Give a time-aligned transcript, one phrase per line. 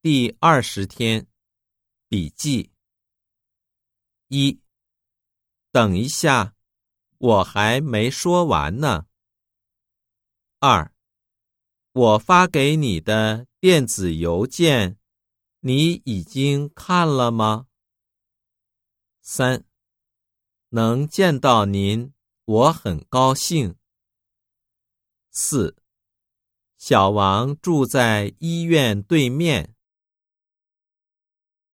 [0.00, 1.26] 第二十天
[2.08, 2.70] 笔记。
[4.28, 4.60] 一
[5.72, 6.54] 等一下
[7.18, 9.06] 我还没说完呢。
[10.60, 10.94] 二
[11.90, 14.98] 我发给你的电子邮件
[15.60, 17.66] 你已经看了吗？
[19.20, 19.64] 三
[20.68, 23.74] 能见到您我很高兴。
[25.32, 25.76] 四
[26.76, 29.74] 小王住在医院对面